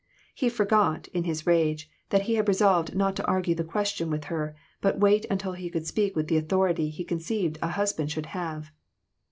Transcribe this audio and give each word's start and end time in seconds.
He 0.33 0.49
forgot, 0.49 1.09
in 1.09 1.25
his 1.25 1.45
rage, 1.45 1.87
that 2.09 2.23
he 2.23 2.33
had 2.33 2.47
resolved 2.47 2.95
not 2.95 3.15
to 3.17 3.25
argue 3.27 3.53
the 3.53 3.63
ques 3.63 3.89
tion 3.89 4.09
with 4.09 4.23
her, 4.33 4.55
but 4.81 4.97
wait 4.99 5.27
until 5.29 5.51
he 5.51 5.69
could 5.69 5.85
speak 5.85 6.15
with 6.15 6.27
the 6.27 6.37
authority 6.37 6.89
he 6.89 7.03
conceived 7.03 7.59
a 7.61 7.67
husband 7.67 8.09
should 8.09 8.25
have. 8.25 8.71